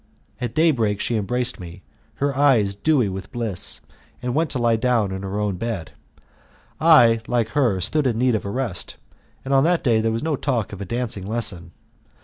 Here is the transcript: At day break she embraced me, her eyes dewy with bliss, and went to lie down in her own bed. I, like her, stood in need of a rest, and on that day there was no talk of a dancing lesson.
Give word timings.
At 0.39 0.55
day 0.55 0.71
break 0.71 0.99
she 0.99 1.15
embraced 1.15 1.59
me, 1.59 1.83
her 2.15 2.35
eyes 2.35 2.73
dewy 2.73 3.07
with 3.07 3.31
bliss, 3.31 3.81
and 4.19 4.33
went 4.33 4.49
to 4.49 4.57
lie 4.57 4.75
down 4.75 5.11
in 5.11 5.21
her 5.21 5.39
own 5.39 5.57
bed. 5.57 5.91
I, 6.79 7.21
like 7.27 7.49
her, 7.49 7.79
stood 7.79 8.07
in 8.07 8.17
need 8.17 8.33
of 8.33 8.43
a 8.43 8.49
rest, 8.49 8.95
and 9.45 9.53
on 9.53 9.63
that 9.65 9.83
day 9.83 10.01
there 10.01 10.11
was 10.11 10.23
no 10.23 10.35
talk 10.35 10.73
of 10.73 10.81
a 10.81 10.85
dancing 10.85 11.27
lesson. 11.27 11.71